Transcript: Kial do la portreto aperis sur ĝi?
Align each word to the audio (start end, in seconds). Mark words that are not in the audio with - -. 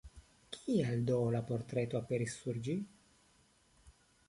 Kial 0.53 1.03
do 1.09 1.17
la 1.35 1.41
portreto 1.51 2.01
aperis 2.01 2.41
sur 2.41 2.59
ĝi? 2.69 2.77